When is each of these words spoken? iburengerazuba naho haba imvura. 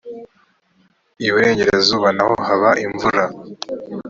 iburengerazuba 1.27 2.09
naho 2.17 2.35
haba 2.47 2.69
imvura. 2.85 3.23